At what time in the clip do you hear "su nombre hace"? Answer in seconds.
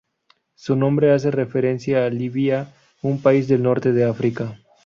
0.55-1.29